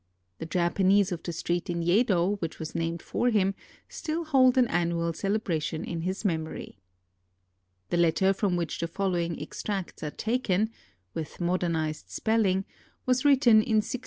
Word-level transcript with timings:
The 0.39 0.47
Japanese 0.47 1.11
of 1.11 1.21
the 1.21 1.31
street 1.31 1.69
in 1.69 1.83
Yedo 1.83 2.39
which 2.41 2.57
was 2.57 2.73
named 2.73 3.03
for 3.03 3.29
him 3.29 3.53
still 3.87 4.23
hold 4.25 4.57
an 4.57 4.67
annual 4.67 5.13
celebration 5.13 5.83
in 5.83 6.01
his 6.01 6.25
memory. 6.25 6.79
The 7.89 7.97
letter 7.97 8.33
from 8.33 8.55
which 8.55 8.79
the 8.79 8.87
following 8.87 9.39
extracts 9.39 10.01
are 10.01 10.09
taken— 10.09 10.71
with 11.13 11.39
modernized 11.39 12.09
spelling— 12.09 12.65
was 13.05 13.23
written 13.23 13.57
in 13.57 13.75
1611. 13.85 13.99